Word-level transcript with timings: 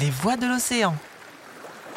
Les 0.00 0.10
voix 0.10 0.36
de 0.36 0.46
l'océan 0.46 0.96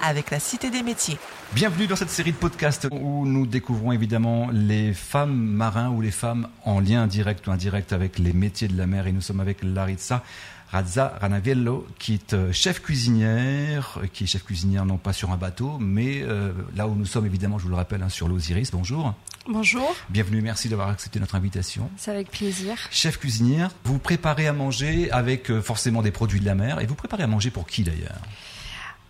avec 0.06 0.32
la 0.32 0.40
Cité 0.40 0.70
des 0.70 0.84
métiers. 0.84 1.18
Bienvenue 1.54 1.88
dans 1.88 1.96
cette 1.96 2.10
série 2.10 2.32
de 2.32 2.38
podcasts 2.38 2.88
où 2.92 3.26
nous 3.26 3.46
découvrons 3.46 3.92
évidemment 3.92 4.50
les 4.52 4.94
femmes 4.94 5.36
marins 5.36 5.90
ou 5.90 6.02
les 6.02 6.12
femmes 6.12 6.48
en 6.64 6.80
lien 6.80 7.08
direct 7.08 7.48
ou 7.48 7.52
indirect 7.52 7.92
avec 7.92 8.20
les 8.20 8.34
métiers 8.34 8.68
de 8.68 8.78
la 8.78 8.86
mer. 8.86 9.08
Et 9.08 9.12
nous 9.12 9.22
sommes 9.22 9.40
avec 9.40 9.64
Laritza 9.64 10.24
Razza 10.72 11.18
Ranaviello, 11.22 11.88
qui 12.00 12.16
est 12.16 12.34
euh, 12.34 12.52
chef 12.52 12.82
cuisinière, 12.82 14.00
euh, 14.02 14.08
qui 14.12 14.26
est 14.26 14.28
chef 14.28 14.44
cuisinière 14.44 14.86
non 14.86 14.98
pas 14.98 15.14
sur 15.14 15.32
un 15.32 15.38
bateau, 15.38 15.78
mais 15.80 16.22
euh, 16.22 16.52
là 16.76 16.88
où 16.88 16.96
nous 16.96 17.06
sommes 17.06 17.26
évidemment, 17.26 17.58
je 17.60 17.64
vous 17.64 17.70
le 17.70 17.76
rappelle, 17.76 18.02
hein, 18.02 18.10
sur 18.10 18.28
l'Osiris. 18.28 18.72
Bonjour. 18.72 19.14
Bonjour. 19.48 19.96
Bienvenue, 20.10 20.42
merci 20.42 20.70
d'avoir 20.70 20.90
accepté 20.90 21.20
notre 21.20 21.36
invitation. 21.36 21.90
C'est 21.98 22.12
avec 22.12 22.32
plaisir. 22.32 22.76
Chef 22.92 23.18
cuisinière, 23.18 23.72
vous 23.86 24.00
préparez 24.00 24.48
à 24.48 24.54
manger 24.54 25.10
avec 25.12 25.60
forcément 25.62 26.02
des 26.02 26.12
produits 26.12 26.40
de 26.40 26.46
la 26.46 26.56
mer, 26.56 26.82
et 26.82 26.88
vous 26.88 26.96
préparez 26.96 27.24
à 27.24 27.28
manger 27.28 27.52
pour 27.52 27.68
qui 27.68 27.84
d'ailleurs? 27.84 28.20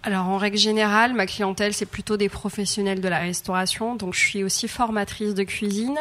Alors 0.06 0.28
en 0.28 0.38
règle 0.38 0.58
générale, 0.58 1.14
ma 1.14 1.26
clientèle 1.26 1.74
c'est 1.74 1.88
plutôt 1.88 2.16
des 2.16 2.30
professionnels 2.30 3.02
de 3.02 3.08
la 3.08 3.18
restauration, 3.18 3.96
donc 3.96 4.14
je 4.14 4.20
suis 4.20 4.44
aussi 4.44 4.68
formatrice 4.68 5.34
de 5.34 5.42
cuisine, 5.42 5.98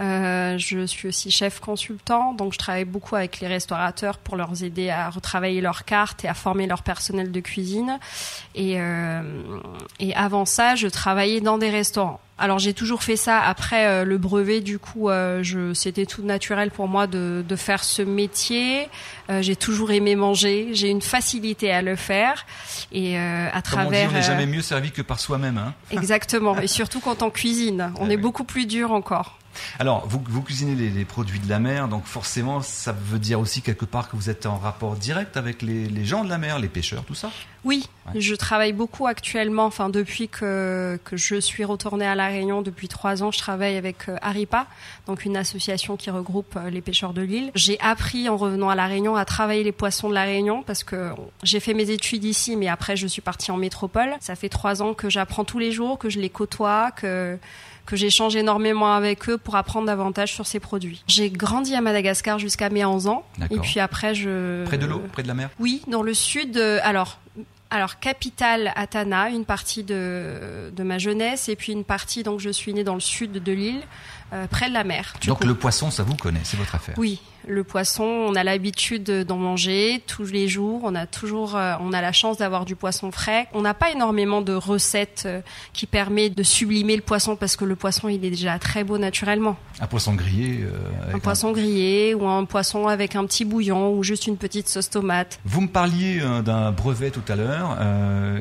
euh, 0.00 0.56
je 0.56 0.86
suis 0.86 1.08
aussi 1.08 1.30
chef 1.30 1.60
consultant, 1.60 2.32
donc 2.32 2.54
je 2.54 2.58
travaille 2.58 2.86
beaucoup 2.86 3.14
avec 3.14 3.40
les 3.40 3.48
restaurateurs 3.48 4.16
pour 4.16 4.36
leur 4.36 4.62
aider 4.62 4.88
à 4.88 5.10
retravailler 5.10 5.60
leurs 5.60 5.84
cartes 5.84 6.24
et 6.24 6.28
à 6.28 6.34
former 6.34 6.66
leur 6.66 6.82
personnel 6.82 7.30
de 7.30 7.40
cuisine. 7.40 7.98
Et, 8.54 8.80
euh, 8.80 9.20
et 10.00 10.14
avant 10.14 10.46
ça, 10.46 10.74
je 10.74 10.88
travaillais 10.88 11.42
dans 11.42 11.58
des 11.58 11.68
restaurants. 11.68 12.20
Alors 12.38 12.58
j'ai 12.58 12.74
toujours 12.74 13.02
fait 13.02 13.16
ça 13.16 13.40
après 13.40 13.86
euh, 13.86 14.04
le 14.04 14.18
brevet. 14.18 14.60
Du 14.60 14.78
coup, 14.78 15.08
euh, 15.08 15.42
je, 15.42 15.74
c'était 15.74 16.06
tout 16.06 16.22
naturel 16.22 16.70
pour 16.70 16.88
moi 16.88 17.06
de, 17.06 17.44
de 17.46 17.56
faire 17.56 17.84
ce 17.84 18.02
métier. 18.02 18.88
Euh, 19.30 19.42
j'ai 19.42 19.54
toujours 19.54 19.92
aimé 19.92 20.16
manger. 20.16 20.70
J'ai 20.72 20.88
une 20.88 21.02
facilité 21.02 21.70
à 21.72 21.82
le 21.82 21.94
faire. 21.94 22.46
Et 22.90 23.18
à 23.18 23.62
travers. 23.62 24.10
on 24.10 24.12
n'est 24.12 24.22
jamais 24.22 24.46
mieux 24.46 24.62
servi 24.62 24.90
que 24.90 25.02
par 25.02 25.20
soi-même. 25.20 25.58
Hein 25.58 25.74
exactement. 25.90 26.58
et 26.58 26.66
surtout 26.66 27.00
quand 27.00 27.22
on 27.22 27.30
cuisine, 27.30 27.92
on 28.00 28.08
ah 28.08 28.12
est 28.12 28.16
beaucoup 28.16 28.44
plus 28.44 28.66
dur 28.66 28.92
encore. 28.92 29.38
Alors, 29.78 30.06
vous, 30.06 30.22
vous 30.26 30.42
cuisinez 30.42 30.74
les, 30.74 31.04
produits 31.04 31.38
de 31.38 31.48
la 31.48 31.58
mer, 31.58 31.88
donc 31.88 32.06
forcément, 32.06 32.62
ça 32.62 32.92
veut 32.92 33.18
dire 33.18 33.40
aussi 33.40 33.62
quelque 33.62 33.84
part 33.84 34.08
que 34.08 34.16
vous 34.16 34.30
êtes 34.30 34.46
en 34.46 34.56
rapport 34.56 34.96
direct 34.96 35.36
avec 35.36 35.62
les, 35.62 36.04
gens 36.04 36.24
de 36.24 36.30
la 36.30 36.38
mer, 36.38 36.58
les 36.58 36.68
pêcheurs, 36.68 37.04
tout 37.04 37.14
ça? 37.14 37.30
Oui, 37.64 37.88
je 38.14 38.34
travaille 38.34 38.72
beaucoup 38.72 39.06
actuellement, 39.06 39.64
enfin 39.64 39.88
depuis 39.88 40.28
que, 40.28 40.98
que 41.04 41.16
je 41.16 41.36
suis 41.36 41.64
retournée 41.64 42.06
à 42.06 42.14
La 42.14 42.28
Réunion 42.28 42.62
depuis 42.62 42.88
trois 42.88 43.22
ans, 43.22 43.30
je 43.30 43.38
travaille 43.38 43.76
avec 43.76 44.08
euh, 44.08 44.16
Aripa, 44.22 44.66
donc 45.06 45.24
une 45.24 45.36
association 45.36 45.96
qui 45.96 46.10
regroupe 46.10 46.56
euh, 46.56 46.70
les 46.70 46.80
pêcheurs 46.80 47.12
de 47.12 47.22
l'île. 47.22 47.50
J'ai 47.54 47.78
appris 47.80 48.28
en 48.28 48.36
revenant 48.36 48.68
à 48.68 48.74
La 48.74 48.86
Réunion 48.86 49.16
à 49.16 49.24
travailler 49.24 49.64
les 49.64 49.72
poissons 49.72 50.08
de 50.08 50.14
La 50.14 50.24
Réunion 50.24 50.62
parce 50.62 50.84
que 50.84 51.10
j'ai 51.42 51.60
fait 51.60 51.74
mes 51.74 51.90
études 51.90 52.24
ici, 52.24 52.56
mais 52.56 52.68
après 52.68 52.96
je 52.96 53.06
suis 53.06 53.22
partie 53.22 53.50
en 53.50 53.56
métropole. 53.56 54.14
Ça 54.20 54.34
fait 54.34 54.48
trois 54.48 54.82
ans 54.82 54.94
que 54.94 55.08
j'apprends 55.08 55.44
tous 55.44 55.58
les 55.58 55.72
jours, 55.72 55.98
que 55.98 56.10
je 56.10 56.20
les 56.20 56.30
côtoie, 56.30 56.90
que 56.92 57.38
que 57.86 57.96
j'échange 57.96 58.36
énormément 58.36 58.94
avec 58.94 59.28
eux 59.28 59.38
pour 59.38 59.56
apprendre 59.56 59.86
davantage 59.86 60.32
sur 60.32 60.46
ces 60.46 60.60
produits. 60.60 61.02
J'ai 61.06 61.30
grandi 61.30 61.74
à 61.74 61.80
Madagascar 61.80 62.38
jusqu'à 62.38 62.70
mes 62.70 62.84
11 62.84 63.08
ans. 63.08 63.24
Et 63.50 63.58
puis 63.58 63.80
après, 63.80 64.14
je... 64.14 64.64
Près 64.64 64.78
de 64.78 64.86
l'eau? 64.86 65.02
Près 65.12 65.22
de 65.22 65.28
la 65.28 65.34
mer? 65.34 65.50
Oui, 65.58 65.82
dans 65.88 66.02
le 66.02 66.14
sud. 66.14 66.56
Alors, 66.82 67.18
alors 67.72 67.98
capitale 67.98 68.70
Atana, 68.76 69.30
une 69.30 69.46
partie 69.46 69.82
de, 69.82 70.70
de 70.76 70.82
ma 70.82 70.98
jeunesse, 70.98 71.48
et 71.48 71.56
puis 71.56 71.72
une 71.72 71.84
partie, 71.84 72.22
donc 72.22 72.38
je 72.38 72.50
suis 72.50 72.74
née 72.74 72.84
dans 72.84 72.94
le 72.94 73.00
sud 73.00 73.32
de 73.32 73.52
l'île, 73.52 73.80
euh, 74.34 74.46
près 74.46 74.68
de 74.68 74.74
la 74.74 74.84
mer. 74.84 75.14
Donc 75.26 75.42
le 75.42 75.54
poisson, 75.54 75.90
ça 75.90 76.02
vous 76.02 76.14
connaît, 76.14 76.42
c'est 76.44 76.58
votre 76.58 76.74
affaire 76.74 76.94
Oui, 76.98 77.20
le 77.46 77.64
poisson, 77.64 78.04
on 78.04 78.34
a 78.34 78.44
l'habitude 78.44 79.10
d'en 79.26 79.36
manger 79.36 80.02
tous 80.06 80.30
les 80.30 80.48
jours. 80.48 80.80
On 80.84 80.94
a 80.94 81.06
toujours, 81.06 81.56
euh, 81.56 81.74
on 81.80 81.92
a 81.92 82.00
la 82.00 82.12
chance 82.12 82.38
d'avoir 82.38 82.64
du 82.64 82.76
poisson 82.76 83.10
frais. 83.10 83.48
On 83.52 83.62
n'a 83.62 83.74
pas 83.74 83.90
énormément 83.90 84.40
de 84.42 84.52
recettes 84.52 85.24
euh, 85.26 85.40
qui 85.72 85.86
permettent 85.86 86.36
de 86.36 86.42
sublimer 86.42 86.96
le 86.96 87.02
poisson 87.02 87.36
parce 87.36 87.56
que 87.56 87.64
le 87.64 87.76
poisson, 87.76 88.08
il 88.08 88.24
est 88.24 88.30
déjà 88.30 88.58
très 88.58 88.84
beau 88.84 88.98
naturellement. 88.98 89.56
Un 89.80 89.86
poisson 89.86 90.14
grillé. 90.14 90.64
un 91.12 91.18
poisson 91.18 91.52
grillé 91.52 92.14
ou 92.14 92.26
un 92.26 92.44
poisson 92.44 92.86
avec 92.88 93.16
un 93.16 93.24
petit 93.26 93.44
bouillon 93.44 93.92
ou 93.94 94.02
juste 94.02 94.26
une 94.26 94.36
petite 94.36 94.68
sauce 94.68 94.90
tomate. 94.90 95.40
Vous 95.44 95.60
me 95.60 95.68
parliez 95.68 96.20
d'un 96.44 96.72
brevet 96.72 97.10
tout 97.10 97.22
à 97.28 97.36
l'heure. 97.36 97.78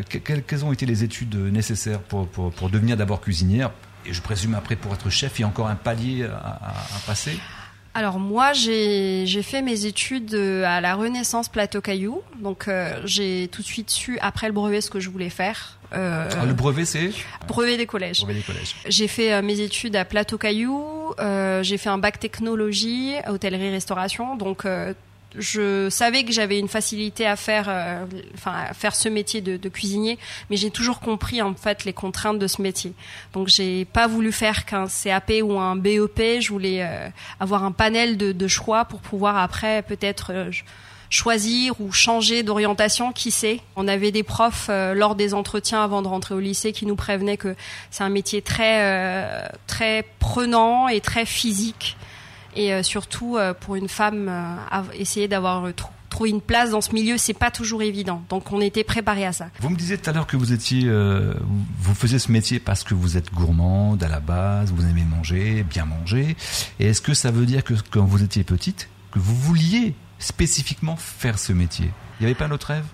quelles, 0.07 0.65
ont 0.65 0.71
été 0.71 0.85
les 0.85 1.03
études 1.03 1.35
nécessaires 1.35 2.01
pour, 2.01 2.27
pour, 2.27 2.51
pour 2.51 2.69
devenir 2.69 2.97
d'abord 2.97 3.21
cuisinière? 3.21 3.71
Et 4.05 4.13
je 4.13 4.21
présume 4.21 4.55
après 4.55 4.75
pour 4.75 4.93
être 4.93 5.09
chef, 5.09 5.37
il 5.39 5.43
y 5.43 5.45
a 5.45 5.47
encore 5.47 5.67
un 5.67 5.75
palier 5.75 6.25
à, 6.25 6.73
passer? 7.05 7.37
Alors 7.93 8.19
moi, 8.19 8.53
j'ai 8.53 9.25
fait 9.43 9.61
mes 9.61 9.85
études 9.85 10.33
euh, 10.33 10.63
à 10.65 10.79
la 10.79 10.95
Renaissance 10.95 11.49
Plateau 11.49 11.81
Caillou. 11.81 12.21
Donc 12.39 12.67
euh, 12.67 13.01
j'ai 13.03 13.49
tout 13.51 13.61
de 13.61 13.67
suite 13.67 13.89
su 13.89 14.17
après 14.21 14.47
le 14.47 14.53
brevet 14.53 14.81
ce 14.81 14.89
que 14.89 14.99
je 14.99 15.09
voulais 15.09 15.29
faire. 15.29 15.77
Euh, 15.93 16.29
ah, 16.39 16.45
le 16.45 16.53
brevet 16.53 16.85
c'est 16.85 17.11
Brevet 17.47 17.75
des 17.75 17.85
collèges. 17.85 18.21
Brevet 18.21 18.35
des 18.35 18.41
collèges. 18.43 18.75
J'ai 18.87 19.09
fait 19.09 19.41
mes 19.41 19.59
études 19.59 19.97
à 19.97 20.05
Plateau 20.05 20.37
Caillou. 20.37 21.13
j'ai 21.61 21.77
fait 21.77 21.89
un 21.89 21.97
bac 21.97 22.19
technologie, 22.19 23.15
hôtellerie-restauration. 23.27 24.37
Donc 24.37 24.65
je 25.37 25.89
savais 25.89 26.23
que 26.23 26.31
j'avais 26.31 26.59
une 26.59 26.67
facilité 26.67 27.25
à 27.25 27.35
faire, 27.35 27.65
euh, 27.69 28.05
enfin, 28.33 28.53
à 28.69 28.73
faire 28.73 28.95
ce 28.95 29.09
métier 29.09 29.41
de, 29.41 29.57
de 29.57 29.69
cuisinier, 29.69 30.17
mais 30.49 30.57
j'ai 30.57 30.71
toujours 30.71 30.99
compris 30.99 31.41
en 31.41 31.53
fait 31.53 31.85
les 31.85 31.93
contraintes 31.93 32.39
de 32.39 32.47
ce 32.47 32.61
métier. 32.61 32.93
Donc 33.33 33.47
j'ai 33.47 33.85
pas 33.85 34.07
voulu 34.07 34.31
faire 34.31 34.65
qu'un 34.65 34.87
CAP 34.87 35.31
ou 35.43 35.59
un 35.59 35.75
BEP. 35.75 36.41
Je 36.41 36.49
voulais 36.49 36.83
euh, 36.83 37.07
avoir 37.39 37.63
un 37.63 37.71
panel 37.71 38.17
de, 38.17 38.31
de, 38.31 38.47
choix 38.47 38.85
pour 38.85 38.99
pouvoir 38.99 39.37
après 39.37 39.81
peut-être 39.83 40.31
euh, 40.33 40.51
choisir 41.09 41.79
ou 41.79 41.91
changer 41.91 42.43
d'orientation, 42.43 43.11
qui 43.11 43.31
sait? 43.31 43.59
On 43.75 43.87
avait 43.87 44.11
des 44.11 44.23
profs 44.23 44.69
lors 44.69 45.15
des 45.15 45.33
entretiens 45.33 45.83
avant 45.83 46.01
de 46.01 46.07
rentrer 46.07 46.35
au 46.35 46.39
lycée 46.39 46.71
qui 46.71 46.85
nous 46.85 46.95
prévenaient 46.95 47.35
que 47.35 47.55
c'est 47.89 48.03
un 48.03 48.09
métier 48.09 48.41
très 48.41 49.49
très 49.67 50.05
prenant 50.19 50.87
et 50.87 51.01
très 51.01 51.25
physique 51.25 51.97
et 52.55 52.73
euh, 52.73 52.83
surtout 52.83 53.37
euh, 53.37 53.53
pour 53.53 53.75
une 53.75 53.87
femme 53.87 54.27
euh, 54.29 54.81
essayer 54.93 55.27
d'avoir 55.27 55.67
trouvé 56.09 56.29
une 56.29 56.41
place 56.41 56.71
dans 56.71 56.81
ce 56.81 56.93
milieu, 56.93 57.17
c'est 57.17 57.33
pas 57.33 57.51
toujours 57.51 57.81
évident. 57.81 58.23
Donc 58.29 58.51
on 58.51 58.59
était 58.59 58.83
préparé 58.83 59.25
à 59.25 59.31
ça. 59.31 59.47
Vous 59.59 59.69
me 59.69 59.77
disiez 59.77 59.97
tout 59.97 60.09
à 60.09 60.13
l'heure 60.13 60.27
que 60.27 60.35
vous 60.35 60.51
étiez, 60.51 60.91
vous 61.79 61.95
faisiez 61.95 62.19
ce 62.19 62.31
métier 62.31 62.59
parce 62.59 62.83
que 62.83 62.93
vous 62.93 63.15
êtes 63.15 63.33
gourmande 63.33 64.03
à 64.03 64.09
la 64.09 64.19
base, 64.19 64.71
vous 64.73 64.85
aimez 64.85 65.05
manger, 65.05 65.63
bien 65.63 65.85
manger. 65.85 66.35
Et 66.79 66.87
est-ce 66.87 67.01
que 67.01 67.13
ça 67.13 67.31
veut 67.31 67.45
dire 67.45 67.63
que 67.63 67.75
quand 67.91 68.03
vous 68.03 68.23
étiez 68.23 68.43
petite, 68.43 68.89
que 69.11 69.19
vous 69.19 69.35
vouliez 69.35 69.95
spécifiquement 70.19 70.97
faire 70.97 71.39
ce 71.39 71.53
métier? 71.53 71.89
Il 72.19 72.23
n'y 72.23 72.25
avait 72.25 72.35
pas 72.35 72.45
un 72.45 72.51
autre 72.51 72.67
rêve? 72.67 72.85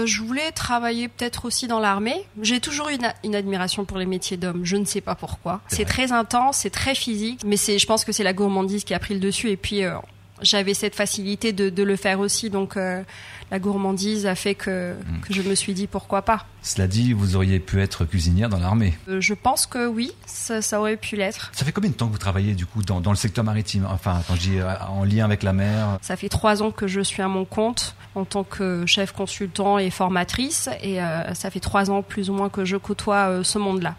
Euh, 0.00 0.06
je 0.06 0.22
voulais 0.22 0.52
travailler 0.52 1.08
peut-être 1.08 1.44
aussi 1.44 1.66
dans 1.66 1.80
l'armée. 1.80 2.24
J'ai 2.42 2.60
toujours 2.60 2.88
eu 2.88 2.98
une, 3.24 3.34
admiration 3.34 3.84
pour 3.84 3.98
les 3.98 4.06
métiers 4.06 4.36
d'hommes. 4.36 4.64
Je 4.64 4.76
ne 4.76 4.84
sais 4.84 5.00
pas 5.00 5.14
pourquoi. 5.14 5.60
C'est 5.68 5.84
très 5.84 6.12
intense, 6.12 6.58
c'est 6.58 6.70
très 6.70 6.94
physique, 6.94 7.40
mais 7.44 7.56
c'est, 7.56 7.78
je 7.78 7.86
pense 7.86 8.04
que 8.04 8.12
c'est 8.12 8.24
la 8.24 8.32
gourmandise 8.32 8.84
qui 8.84 8.94
a 8.94 8.98
pris 8.98 9.14
le 9.14 9.20
dessus. 9.20 9.50
Et 9.50 9.56
puis 9.56 9.84
euh, 9.84 9.94
j'avais 10.42 10.74
cette 10.74 10.94
facilité 10.94 11.52
de, 11.52 11.70
de, 11.70 11.82
le 11.82 11.96
faire 11.96 12.20
aussi, 12.20 12.50
donc 12.50 12.76
euh, 12.76 13.02
la 13.50 13.58
gourmandise 13.58 14.26
a 14.26 14.34
fait 14.34 14.54
que, 14.54 14.94
mm. 14.94 15.20
que, 15.22 15.34
je 15.34 15.42
me 15.42 15.54
suis 15.54 15.74
dit 15.74 15.86
pourquoi 15.86 16.22
pas. 16.22 16.46
Cela 16.62 16.86
dit, 16.86 17.12
vous 17.12 17.36
auriez 17.36 17.58
pu 17.58 17.80
être 17.80 18.04
cuisinière 18.04 18.48
dans 18.48 18.58
l'armée 18.58 18.96
euh, 19.08 19.20
Je 19.20 19.34
pense 19.34 19.66
que 19.66 19.86
oui, 19.86 20.12
ça, 20.26 20.62
ça 20.62 20.80
aurait 20.80 20.96
pu 20.96 21.16
l'être. 21.16 21.50
Ça 21.54 21.64
fait 21.64 21.72
combien 21.72 21.90
de 21.90 21.94
temps 21.94 22.06
que 22.06 22.12
vous 22.12 22.18
travaillez 22.18 22.54
du 22.54 22.66
coup 22.66 22.82
dans, 22.82 23.00
dans 23.00 23.10
le 23.10 23.16
secteur 23.16 23.44
maritime? 23.44 23.86
Enfin, 23.90 24.22
quand 24.26 24.34
je 24.34 24.40
dis 24.40 24.58
euh, 24.58 24.74
en 24.88 25.04
lien 25.04 25.24
avec 25.24 25.42
la 25.42 25.52
mer? 25.52 25.98
Ça 26.02 26.16
fait 26.16 26.28
trois 26.28 26.62
ans 26.62 26.70
que 26.70 26.86
je 26.86 27.00
suis 27.00 27.22
à 27.22 27.28
mon 27.28 27.44
compte 27.44 27.94
en 28.14 28.24
tant 28.24 28.44
que 28.44 28.84
chef 28.86 29.12
consultant 29.12 29.78
et 29.78 29.90
formatrice, 29.90 30.68
et 30.82 31.00
euh, 31.00 31.34
ça 31.34 31.50
fait 31.50 31.60
trois 31.60 31.90
ans 31.90 32.02
plus 32.02 32.30
ou 32.30 32.34
moins 32.34 32.48
que 32.48 32.64
je 32.64 32.76
côtoie 32.76 33.42
ce 33.44 33.58
monde-là. 33.58 33.94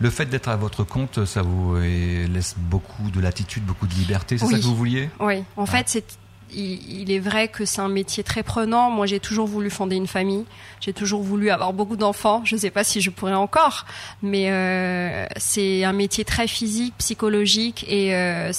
Le 0.00 0.10
fait 0.10 0.26
d'être 0.26 0.48
à 0.48 0.56
votre 0.56 0.84
compte, 0.84 1.24
ça 1.24 1.42
vous 1.42 1.76
laisse 1.76 2.54
beaucoup 2.58 3.10
de 3.10 3.20
latitude, 3.20 3.64
beaucoup 3.64 3.86
de 3.86 3.94
liberté, 3.94 4.38
c'est 4.38 4.46
ça 4.46 4.58
que 4.58 4.62
vous 4.62 4.76
vouliez? 4.76 5.08
Oui, 5.20 5.44
en 5.56 5.64
ah. 5.64 5.66
fait, 5.66 5.88
c'est 5.88 6.18
il, 6.56 7.10
est 7.10 7.18
vrai 7.18 7.48
que 7.48 7.64
c'est 7.64 7.80
un 7.80 7.88
métier 7.88 8.22
très 8.22 8.42
prenant. 8.42 8.90
Moi, 8.90 9.06
j'ai 9.06 9.20
toujours 9.20 9.46
voulu 9.46 9.70
fonder 9.70 9.96
une 9.96 10.06
famille. 10.06 10.44
J'ai 10.80 10.92
toujours 10.92 11.22
voulu 11.22 11.50
avoir 11.50 11.72
beaucoup 11.72 11.96
d'enfants. 11.96 12.42
Je 12.44 12.54
ne 12.54 12.60
sais 12.60 12.70
pas 12.70 12.84
si 12.84 13.00
je 13.00 13.10
pourrais 13.10 13.34
encore, 13.34 13.86
mais 14.22 14.50
euh, 14.50 15.26
c'est 15.36 15.84
un 15.84 15.92
métier 15.92 16.24
très 16.24 16.46
physique, 16.46 16.94
psychologique, 16.98 17.84
et 17.88 18.14
euh, 18.14 18.50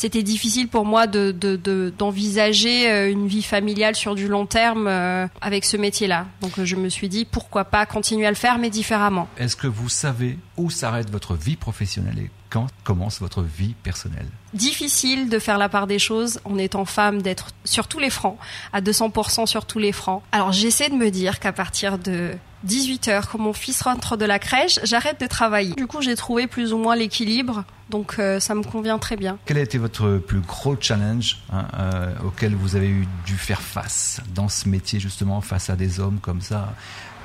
c'était 0.00 0.22
difficile 0.22 0.68
pour 0.68 0.86
moi 0.86 1.06
d'envisager 1.06 2.84
de, 2.84 2.86
de, 2.86 2.90
euh, 2.90 3.12
une 3.12 3.26
vie 3.26 3.42
familiale 3.42 3.94
sur 3.94 4.14
du 4.14 4.28
long 4.28 4.46
terme 4.46 4.86
euh, 4.86 5.26
avec 5.42 5.66
ce 5.66 5.76
métier-là. 5.76 6.24
Donc, 6.40 6.52
je 6.64 6.74
me 6.74 6.88
suis 6.88 7.10
dit 7.10 7.26
pourquoi 7.26 7.66
pas 7.66 7.84
continuer 7.84 8.26
à 8.26 8.30
le 8.30 8.36
faire, 8.36 8.56
mais 8.56 8.70
différemment. 8.70 9.28
Est-ce 9.36 9.56
que 9.56 9.66
vous 9.66 9.90
savez 9.90 10.38
où 10.56 10.70
s'arrête 10.70 11.10
votre 11.10 11.34
vie 11.34 11.56
professionnelle 11.56 12.18
et 12.18 12.30
quand 12.48 12.68
commence 12.82 13.20
votre 13.20 13.42
vie 13.42 13.74
personnelle? 13.82 14.28
Difficile 14.54 15.28
de 15.28 15.38
faire 15.38 15.58
la 15.58 15.68
part 15.68 15.86
des 15.86 15.98
choses 15.98 16.40
en 16.46 16.56
étant 16.56 16.86
femme, 16.86 17.20
d'être 17.20 17.48
sur 17.64 17.86
tous 17.86 17.98
les 17.98 18.08
fronts, 18.10 18.38
à 18.72 18.80
200% 18.80 19.44
sur 19.44 19.66
tous 19.66 19.78
les 19.78 19.92
fronts. 19.92 20.22
Alors 20.32 20.52
j'essaie 20.52 20.88
de 20.88 20.94
me 20.94 21.10
dire 21.10 21.40
qu'à 21.40 21.52
partir 21.52 21.98
de 21.98 22.30
18 22.64 23.08
heures, 23.08 23.28
quand 23.28 23.38
mon 23.38 23.52
fils 23.52 23.82
rentre 23.82 24.16
de 24.16 24.24
la 24.24 24.38
crèche, 24.38 24.80
j'arrête 24.82 25.20
de 25.20 25.26
travailler. 25.26 25.74
Du 25.74 25.86
coup, 25.86 26.00
j'ai 26.00 26.16
trouvé 26.16 26.46
plus 26.46 26.72
ou 26.72 26.78
moins 26.78 26.96
l'équilibre 26.96 27.64
Donc 27.90 28.16
euh, 28.18 28.40
ça 28.40 28.54
me 28.54 28.62
convient 28.62 28.98
très 28.98 29.16
bien. 29.16 29.38
Quel 29.44 29.58
a 29.58 29.60
été 29.60 29.78
votre 29.78 30.18
plus 30.18 30.40
gros 30.40 30.76
challenge 30.80 31.38
hein, 31.52 31.66
euh, 31.78 32.12
auquel 32.24 32.54
vous 32.54 32.76
avez 32.76 32.88
eu 32.88 33.06
dû 33.26 33.34
faire 33.34 33.60
face 33.60 34.20
dans 34.34 34.48
ce 34.48 34.68
métier 34.68 35.00
justement 35.00 35.40
face 35.40 35.70
à 35.70 35.76
des 35.76 36.00
hommes 36.00 36.18
comme 36.20 36.40
ça? 36.40 36.72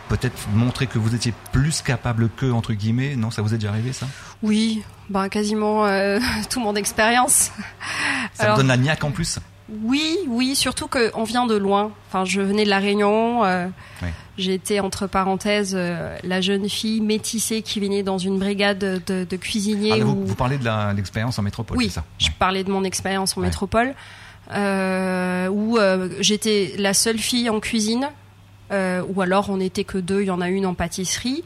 Peut-être 0.09 0.47
montrer 0.53 0.85
que 0.85 0.99
vous 0.99 1.15
étiez 1.15 1.33
plus 1.51 1.81
capable 1.81 2.29
qu'eux 2.29 2.51
entre 2.51 2.73
guillemets. 2.73 3.15
Non, 3.15 3.31
ça 3.31 3.41
vous 3.41 3.53
est 3.53 3.57
déjà 3.57 3.69
arrivé 3.69 3.91
ça? 3.91 4.07
Oui, 4.43 4.83
bah 5.09 5.29
quasiment 5.29 5.85
euh, 5.85 6.19
tout 6.49 6.59
mon 6.59 6.75
expérience. 6.75 7.51
Ça 8.33 8.43
Alors, 8.43 8.57
donne 8.57 8.67
la 8.67 8.77
niaque 8.77 9.03
en 9.03 9.11
plus. 9.11 9.39
Oui, 9.69 10.17
oui, 10.27 10.55
surtout 10.55 10.87
qu'on 10.87 11.23
vient 11.23 11.47
de 11.47 11.55
loin. 11.55 11.91
Enfin, 12.07 12.23
je 12.25 12.41
venais 12.41 12.65
de 12.65 12.69
la 12.69 12.79
Réunion. 12.79 13.43
Euh, 13.43 13.67
J'étais 14.37 14.81
entre 14.81 15.07
parenthèses 15.07 15.75
euh, 15.77 16.17
la 16.23 16.41
jeune 16.41 16.67
fille 16.67 16.99
métissée 16.99 17.61
qui 17.61 17.79
venait 17.79 18.03
dans 18.03 18.17
une 18.17 18.37
brigade 18.37 18.79
de, 18.79 19.23
de 19.23 19.35
cuisiniers. 19.37 20.01
Ah, 20.01 20.03
vous, 20.03 20.35
parlez 20.35 20.57
de 20.57 20.95
l'expérience 20.95 21.39
en 21.39 21.41
métropole, 21.41 21.77
oui, 21.77 21.89
ça 21.89 22.03
je 22.17 22.27
parlais 22.37 22.63
de 22.63 22.71
mon 22.71 22.83
expérience 22.83 23.37
en 23.37 23.41
métropole, 23.41 23.93
euh, 24.53 25.47
où 25.47 25.77
euh, 25.77 26.09
j'étais 26.19 26.73
la 26.77 26.93
seule 26.93 27.17
fille 27.17 27.49
en 27.49 27.61
cuisine. 27.61 28.09
Ou 28.71 29.21
alors 29.21 29.49
on 29.49 29.57
n'était 29.57 29.83
que 29.83 29.97
deux, 29.97 30.21
il 30.21 30.27
y 30.27 30.31
en 30.31 30.41
a 30.41 30.49
une 30.49 30.65
en 30.65 30.73
pâtisserie. 30.73 31.43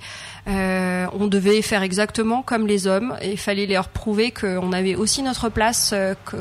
Euh, 0.48 1.06
on 1.13 1.27
devait 1.27 1.62
faire 1.62 1.83
exactement 1.83 2.42
comme 2.42 2.66
les 2.66 2.88
hommes 2.88 3.16
et 3.21 3.31
il 3.31 3.38
fallait 3.38 3.68
leur 3.68 3.89
prouver 3.89 4.31
qu'on 4.31 4.71
avait 4.71 4.95
aussi 4.95 5.21
notre 5.21 5.50
place 5.50 5.92
euh, 5.94 6.16
que, 6.25 6.38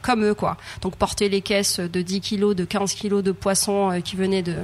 comme 0.00 0.24
eux 0.24 0.34
quoi. 0.34 0.56
Donc 0.80 0.96
porter 0.96 1.28
les 1.28 1.42
caisses 1.42 1.78
de 1.78 2.02
10 2.02 2.20
kilos, 2.20 2.56
de 2.56 2.64
15 2.64 2.94
kilos 2.94 3.22
de 3.22 3.30
poissons 3.30 3.92
euh, 3.92 4.00
qui 4.00 4.16
venaient 4.16 4.42
de, 4.42 4.56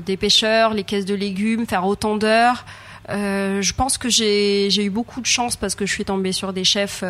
des 0.00 0.16
pêcheurs, 0.16 0.72
les 0.72 0.84
caisses 0.84 1.04
de 1.04 1.14
légumes, 1.14 1.66
faire 1.66 1.86
autant 1.86 2.16
d'heures. 2.16 2.64
je 3.08 3.72
pense 3.74 3.98
que 3.98 4.08
j'ai 4.08 4.82
eu 4.82 4.90
beaucoup 4.90 5.20
de 5.20 5.26
chance 5.26 5.56
parce 5.56 5.74
que 5.74 5.84
je 5.84 5.92
suis 5.92 6.06
tombée 6.06 6.32
sur 6.32 6.54
des 6.54 6.64
chefs 6.64 7.04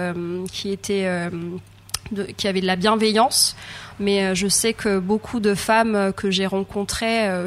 qui 0.51 0.73
étaient 0.73 1.09
qui 2.37 2.49
avaient 2.49 2.61
de 2.61 2.67
la 2.67 2.77
bienveillance, 2.77 3.57
mais 4.01 4.35
je 4.35 4.49
sais 4.49 4.73
que 4.73 4.99
beaucoup 4.99 5.41
de 5.41 5.55
femmes 5.55 6.13
que 6.17 6.31
j'ai 6.31 6.47
rencontrées 6.47 7.47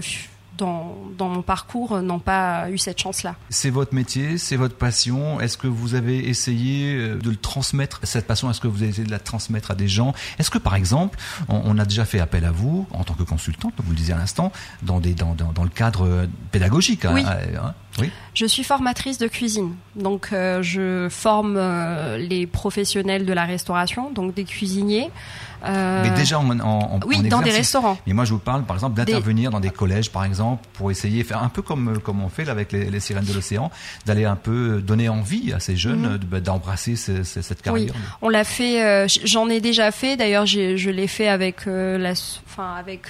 dans, 0.58 0.96
mon 1.20 1.42
parcours 1.42 2.02
n'ont 2.02 2.20
pas 2.20 2.70
eu 2.70 2.78
cette 2.78 3.00
chance-là. 3.00 3.36
C'est 3.50 3.70
votre 3.70 3.94
métier, 3.94 4.38
c'est 4.38 4.56
votre 4.56 4.76
passion. 4.76 5.40
Est-ce 5.40 5.58
que 5.58 5.68
vous 5.68 5.96
avez 5.96 6.28
essayé 6.28 6.96
euh, 6.96 7.16
de 7.16 7.30
le 7.30 7.36
transmettre, 7.36 8.00
cette 8.04 8.28
passion? 8.28 8.50
Est-ce 8.50 8.60
que 8.60 8.68
vous 8.68 8.82
avez 8.82 8.90
essayé 8.90 9.06
de 9.06 9.12
la 9.12 9.20
transmettre 9.20 9.72
à 9.72 9.76
des 9.76 9.88
gens? 9.88 10.14
Est-ce 10.40 10.50
que, 10.50 10.58
par 10.58 10.76
exemple, 10.76 11.18
on, 11.48 11.78
a 11.78 11.86
déjà 11.86 12.06
fait 12.06 12.20
appel 12.20 12.46
à 12.46 12.52
vous 12.52 12.88
en 12.92 13.04
tant 13.04 13.14
que 13.14 13.24
consultante, 13.24 13.76
comme 13.76 13.86
vous 13.86 13.92
le 13.92 13.98
disiez 13.98 14.14
à 14.14 14.18
l'instant, 14.18 14.52
dans, 14.82 15.00
des, 15.00 15.14
dans, 15.14 15.36
dans, 15.36 15.64
le 15.64 15.70
cadre 15.70 16.06
euh, 16.06 16.26
pédagogique 16.52 17.06
hein, 17.06 17.16
hein, 17.18 17.74
oui. 18.00 18.12
Je 18.34 18.46
suis 18.46 18.64
formatrice 18.64 19.18
de 19.18 19.28
cuisine, 19.28 19.76
donc 19.96 20.30
euh, 20.32 20.62
je 20.62 21.08
forme 21.10 21.60
les 22.18 22.48
professionnels 22.48 23.26
de 23.26 23.34
la 23.34 23.46
restauration, 23.46 24.12
donc 24.12 24.34
des 24.34 24.44
cuisiniers. 24.44 25.10
Euh, 25.66 26.04
Mais 26.04 26.12
déjà 26.12 26.40
en, 26.40 26.60
en, 26.60 27.00
oui, 27.06 27.22
dans 27.24 27.42
des 27.42 27.52
restaurants. 27.52 27.98
Et 28.06 28.14
moi, 28.14 28.26
je 28.26 28.34
vous 28.34 28.40
parle, 28.40 28.64
par 28.64 28.76
exemple, 28.76 28.96
d'intervenir 28.96 29.50
dans 29.50 29.60
des 29.60 29.70
collèges, 29.70 30.12
par 30.12 30.24
exemple, 30.24 30.64
pour 30.74 30.92
essayer, 30.92 31.24
faire 31.24 31.42
un 31.42 31.50
peu 31.50 31.62
comme 31.62 31.96
euh, 31.96 32.00
comme 32.00 32.24
on 32.24 32.30
fait 32.30 32.46
là, 32.46 32.52
avec 32.52 32.72
les, 32.72 32.90
les 32.90 33.00
sirènes 33.00 33.26
de 33.26 33.34
l'océan, 33.34 33.72
d'aller 34.06 34.26
un 34.26 34.36
peu 34.36 34.82
donner 34.82 35.10
envie 35.10 35.54
à 35.54 35.60
ces 35.60 35.76
jeunes 35.76 36.14
mhm. 36.14 36.18
bah, 36.18 36.40
d'embrasser 36.40 36.96
cette 36.96 37.62
carrière. 37.62 37.94
Oui, 37.96 38.02
on 38.22 38.30
l'a 38.30 38.44
fait. 38.44 38.84
Euh, 38.84 39.08
j'en 39.24 39.50
ai 39.50 39.60
déjà 39.60 39.92
fait. 39.92 40.16
D'ailleurs, 40.16 40.46
je 40.46 40.90
l'ai 40.90 41.08
fait 41.08 41.28
avec 41.28 41.66
la, 41.66 42.12
enfin 42.46 42.76
avec 42.78 43.08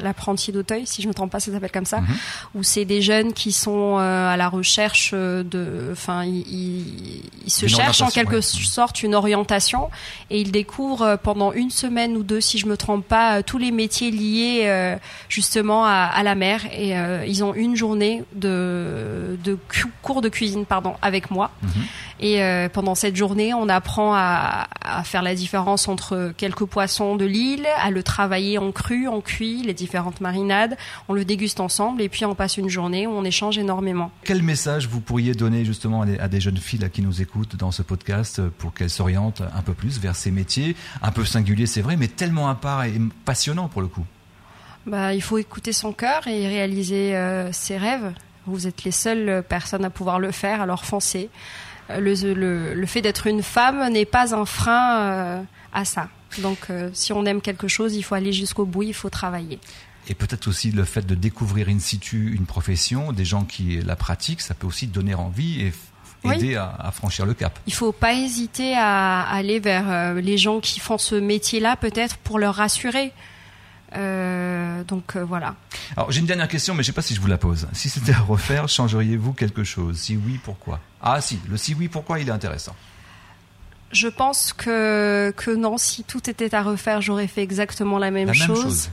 l'apprenti 0.00 0.52
d'Auteuil, 0.52 0.86
si 0.86 1.02
je 1.02 1.08
me 1.08 1.14
trompe 1.14 1.32
pas, 1.32 1.40
ça 1.40 1.52
s'appelle 1.52 1.72
comme 1.72 1.86
ça, 1.86 2.00
mhm. 2.00 2.08
où 2.54 2.62
c'est 2.62 2.84
des 2.84 3.02
jeunes 3.02 3.32
qui 3.32 3.52
sont 3.52 3.96
à 4.18 4.36
la 4.36 4.48
recherche 4.48 5.12
de, 5.12 5.90
enfin, 5.92 6.24
ils, 6.24 7.22
ils, 7.46 7.50
se 7.50 7.66
cherchent 7.66 8.02
en 8.02 8.08
quelque 8.08 8.40
sorte 8.40 9.02
une 9.02 9.14
orientation 9.14 9.88
et 10.30 10.40
ils 10.40 10.52
découvrent 10.52 11.18
pendant 11.22 11.52
une 11.52 11.70
semaine 11.70 12.16
ou 12.16 12.22
deux, 12.22 12.40
si 12.40 12.58
je 12.58 12.66
me 12.66 12.76
trompe 12.76 13.06
pas, 13.06 13.38
euh, 13.38 13.42
tous 13.44 13.58
les 13.58 13.70
métiers 13.70 14.10
liés 14.10 14.62
euh, 14.64 14.96
justement 15.28 15.84
à, 15.84 16.22
la 16.22 16.34
mer. 16.34 16.62
Et 16.72 16.96
euh, 16.96 17.24
ils 17.26 17.44
ont 17.44 17.54
une 17.54 17.76
journée 17.76 18.24
de, 18.34 19.38
de 19.42 19.58
cours 20.02 20.22
de 20.22 20.28
cuisine 20.28 20.64
pardon, 20.64 20.94
avec 21.02 21.30
moi. 21.30 21.50
Mhm. 21.62 21.70
Et 22.20 22.40
pendant 22.72 22.96
cette 22.96 23.14
journée, 23.14 23.54
on 23.54 23.68
apprend 23.68 24.12
à, 24.12 24.66
à, 24.84 25.04
faire 25.04 25.22
la 25.22 25.36
différence 25.36 25.86
entre 25.86 26.32
quelques 26.36 26.64
poissons 26.64 27.14
de 27.14 27.24
l'île, 27.24 27.66
à 27.80 27.92
le 27.92 28.02
travailler 28.02 28.58
en 28.58 28.72
cru, 28.72 29.06
en 29.06 29.20
cuit, 29.20 29.62
les 29.62 29.72
différentes 29.72 30.20
marinades. 30.20 30.76
On 31.08 31.12
le 31.12 31.24
déguste 31.24 31.60
ensemble 31.60 32.02
et 32.02 32.08
puis 32.08 32.24
on 32.24 32.34
passe 32.34 32.56
une 32.56 32.68
journée 32.68 33.06
où 33.06 33.12
on 33.12 33.22
échange 33.22 33.56
énormément. 33.56 34.07
Quel 34.22 34.42
message 34.42 34.88
vous 34.88 35.00
pourriez 35.00 35.34
donner 35.34 35.64
justement 35.64 36.02
à 36.02 36.06
des, 36.06 36.18
à 36.18 36.28
des 36.28 36.40
jeunes 36.40 36.56
filles 36.56 36.80
là, 36.80 36.88
qui 36.88 37.02
nous 37.02 37.22
écoutent 37.22 37.56
dans 37.56 37.70
ce 37.70 37.82
podcast 37.82 38.40
pour 38.58 38.74
qu'elles 38.74 38.90
s'orientent 38.90 39.42
un 39.54 39.62
peu 39.62 39.74
plus 39.74 39.98
vers 39.98 40.16
ces 40.16 40.30
métiers 40.30 40.76
un 41.02 41.12
peu 41.12 41.24
singuliers 41.24 41.66
c'est 41.66 41.82
vrai, 41.82 41.96
mais 41.96 42.08
tellement 42.08 42.48
à 42.48 42.54
part 42.54 42.84
et 42.84 42.92
passionnant 43.24 43.68
pour 43.68 43.82
le 43.82 43.88
coup? 43.88 44.04
Bah, 44.86 45.12
il 45.14 45.22
faut 45.22 45.38
écouter 45.38 45.72
son 45.72 45.92
cœur 45.92 46.26
et 46.26 46.48
réaliser 46.48 47.14
euh, 47.16 47.52
ses 47.52 47.76
rêves. 47.76 48.12
Vous 48.46 48.66
êtes 48.66 48.84
les 48.84 48.90
seules 48.90 49.42
personnes 49.46 49.84
à 49.84 49.90
pouvoir 49.90 50.18
le 50.18 50.30
faire, 50.32 50.62
alors 50.62 50.84
foncez. 50.84 51.28
Euh, 51.90 52.00
le, 52.00 52.74
le, 52.74 52.86
fait 52.86 53.02
d'être 53.02 53.26
une 53.26 53.42
femme 53.42 53.86
n'est 53.92 54.06
pas 54.06 54.34
un 54.34 54.46
frein 54.46 55.00
euh, 55.00 55.42
à 55.72 55.84
ça. 55.84 56.08
Donc, 56.38 56.68
si 56.92 57.14
on 57.14 57.24
aime 57.24 57.40
quelque 57.40 57.68
chose, 57.68 57.96
il 57.96 58.02
faut 58.02 58.14
aller 58.14 58.34
jusqu'au 58.34 58.66
bout, 58.66 58.82
il 58.82 58.92
faut 58.92 59.08
travailler. 59.08 59.58
Et 60.08 60.14
peut-être 60.14 60.48
aussi 60.48 60.70
le 60.70 60.84
fait 60.84 61.06
de 61.06 61.14
découvrir 61.14 61.68
in 61.68 61.78
situ 61.78 62.34
une 62.34 62.46
profession, 62.46 63.12
des 63.12 63.26
gens 63.26 63.44
qui 63.44 63.80
la 63.80 63.94
pratiquent, 63.94 64.40
ça 64.40 64.54
peut 64.54 64.66
aussi 64.66 64.86
donner 64.86 65.14
envie 65.14 65.60
et 65.60 65.72
aider 66.24 66.56
à, 66.56 66.90
franchir 66.92 67.26
le 67.26 67.34
cap. 67.34 67.58
Il 67.66 67.74
faut 67.74 67.92
pas 67.92 68.14
hésiter 68.14 68.74
à, 68.76 69.22
aller 69.22 69.60
vers 69.60 69.84
euh, 69.88 70.20
les 70.20 70.38
gens 70.38 70.60
qui 70.60 70.80
font 70.80 70.98
ce 70.98 71.14
métier-là, 71.14 71.76
peut-être 71.76 72.16
pour 72.16 72.38
leur 72.38 72.54
rassurer. 72.54 73.12
Euh, 73.96 74.84
donc 74.84 75.16
euh, 75.16 75.24
voilà. 75.24 75.54
Alors 75.96 76.10
j'ai 76.10 76.20
une 76.20 76.26
dernière 76.26 76.48
question, 76.48 76.74
mais 76.74 76.82
je 76.82 76.88
ne 76.88 76.92
sais 76.92 76.96
pas 76.96 77.02
si 77.02 77.14
je 77.14 77.20
vous 77.20 77.26
la 77.26 77.38
pose. 77.38 77.68
Si 77.72 77.88
c'était 77.88 78.12
à 78.12 78.20
refaire, 78.20 78.68
changeriez-vous 78.68 79.32
quelque 79.32 79.64
chose? 79.64 79.98
Si 79.98 80.16
oui, 80.16 80.40
pourquoi? 80.42 80.80
Ah 81.02 81.20
si, 81.20 81.38
le 81.48 81.56
si 81.56 81.74
oui, 81.74 81.88
pourquoi? 81.88 82.18
Il 82.18 82.28
est 82.28 82.32
intéressant. 82.32 82.74
Je 83.90 84.08
pense 84.08 84.52
que, 84.52 85.32
que 85.36 85.50
non, 85.50 85.78
si 85.78 86.04
tout 86.04 86.28
était 86.28 86.54
à 86.54 86.62
refaire, 86.62 87.00
j'aurais 87.00 87.26
fait 87.26 87.42
exactement 87.42 87.98
la 87.98 88.10
même, 88.10 88.34
chose, 88.34 88.90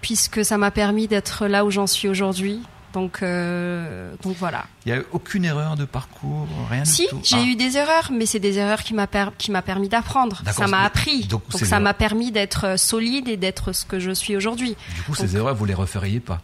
puisque 0.00 0.44
ça 0.44 0.58
m'a 0.58 0.70
permis 0.70 1.08
d'être 1.08 1.46
là 1.46 1.64
où 1.64 1.70
j'en 1.70 1.86
suis 1.86 2.08
aujourd'hui. 2.08 2.62
Donc, 2.94 3.22
euh, 3.22 4.14
donc 4.22 4.36
voilà. 4.38 4.64
Il 4.86 4.92
n'y 4.92 4.98
a 4.98 5.02
aucune 5.12 5.44
erreur 5.44 5.76
de 5.76 5.84
parcours, 5.84 6.48
rien 6.70 6.84
si, 6.84 7.02
du 7.02 7.08
tout. 7.08 7.20
Si, 7.22 7.34
j'ai 7.34 7.42
ah. 7.42 7.46
eu 7.46 7.56
des 7.56 7.76
erreurs, 7.76 8.10
mais 8.10 8.24
c'est 8.24 8.38
des 8.38 8.58
erreurs 8.58 8.82
qui 8.82 8.94
m'a 8.94 9.06
qui 9.36 9.50
m'a 9.50 9.62
permis 9.62 9.88
d'apprendre. 9.88 10.42
Ça 10.50 10.66
m'a 10.66 10.82
appris. 10.82 11.26
Donc, 11.26 11.42
ça 11.52 11.80
m'a 11.80 11.94
permis 11.94 12.32
d'être 12.32 12.78
solide 12.78 13.28
et 13.28 13.36
d'être 13.36 13.72
ce 13.72 13.84
que 13.84 13.98
je 13.98 14.10
suis 14.10 14.36
aujourd'hui. 14.36 14.76
Du 14.94 15.02
coup, 15.02 15.14
ces 15.14 15.36
erreurs, 15.36 15.54
vous 15.54 15.66
les 15.66 15.74
referiez 15.74 16.20
pas, 16.20 16.40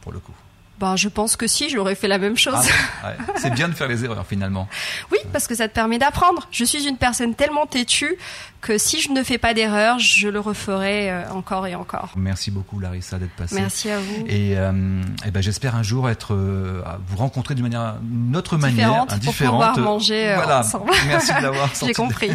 pour 0.00 0.12
le 0.12 0.18
coup. 0.18 0.32
Bah, 0.78 0.94
je 0.96 1.08
pense 1.08 1.36
que 1.36 1.46
si, 1.46 1.70
j'aurais 1.70 1.94
fait 1.94 2.08
la 2.08 2.18
même 2.18 2.36
chose. 2.36 2.54
Ah 3.02 3.12
c'est 3.36 3.54
bien 3.54 3.68
de 3.68 3.74
faire 3.74 3.88
les 3.88 4.04
erreurs 4.04 4.26
finalement. 4.26 4.68
Oui, 5.12 5.18
parce 5.32 5.46
que 5.46 5.54
ça 5.54 5.68
te 5.68 5.74
permet 5.74 5.98
d'apprendre. 5.98 6.48
Je 6.50 6.64
suis 6.64 6.86
une 6.86 6.96
personne 6.96 7.34
tellement 7.34 7.66
têtue 7.66 8.18
que 8.60 8.76
si 8.78 9.00
je 9.00 9.10
ne 9.12 9.22
fais 9.22 9.38
pas 9.38 9.54
d'erreur, 9.54 9.98
je 9.98 10.28
le 10.28 10.40
referai 10.40 11.10
euh, 11.10 11.22
encore 11.30 11.66
et 11.66 11.74
encore. 11.74 12.10
Merci 12.16 12.50
beaucoup 12.50 12.80
Larissa 12.80 13.18
d'être 13.18 13.34
passée. 13.36 13.54
Merci 13.54 13.90
à 13.90 13.98
vous. 14.00 14.24
Et, 14.26 14.58
euh, 14.58 15.02
et 15.24 15.30
ben, 15.30 15.42
j'espère 15.42 15.76
un 15.76 15.82
jour 15.82 16.10
être 16.10 16.34
euh, 16.34 16.82
vous 17.06 17.16
rencontrer 17.16 17.54
d'une 17.54 17.64
manière, 17.64 17.96
une 18.02 18.36
autre 18.36 18.56
manière, 18.56 19.06
différente, 19.06 19.24
pour 19.24 19.34
pouvoir 19.34 19.78
manger 19.78 20.34
voilà. 20.34 20.60
ensemble. 20.60 20.90
Merci 21.06 21.32
de 21.34 21.42
l'avoir 21.42 21.70
J'ai 21.86 21.94
compris. 21.94 22.30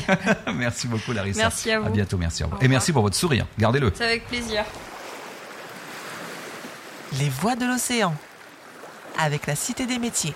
merci 0.56 0.88
beaucoup 0.88 1.12
Larissa. 1.12 1.42
Merci 1.42 1.72
à 1.72 1.80
vous. 1.80 1.88
À 1.88 1.90
bientôt, 1.90 2.18
merci. 2.18 2.44
Au 2.44 2.48
revoir. 2.48 2.64
Et 2.64 2.68
merci 2.68 2.94
pour 2.94 3.02
votre 3.02 3.18
sourire. 3.18 3.46
Gardez-le. 3.60 3.92
C'est 3.96 4.06
avec 4.06 4.28
plaisir. 4.28 4.64
Les 7.20 7.30
voix 7.30 7.56
de 7.56 7.66
l'océan 7.66 8.16
avec 9.18 9.48
la 9.48 9.56
Cité 9.56 9.86
des 9.86 10.00
métiers. 10.00 10.34